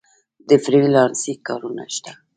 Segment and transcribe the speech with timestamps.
[0.47, 2.11] د فری لانسینګ کارونه شته؟